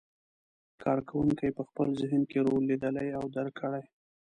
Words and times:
کار 0.83 0.99
کوونکي 1.09 1.47
په 1.57 1.63
خپل 1.67 1.87
ذهن 2.01 2.21
کې 2.29 2.37
رول 2.45 2.61
لیدلی 2.69 3.09
او 3.19 3.23
درک 3.35 3.53
کړی. 3.61 3.83